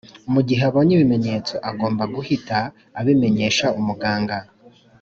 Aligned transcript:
Mugihe 0.33 0.61
abonye 0.69 0.91
ibimenyetso 0.95 1.55
agomba 1.69 2.03
guhita 2.15 2.57
abimenyesha 2.99 3.65
umuganga 3.79 4.37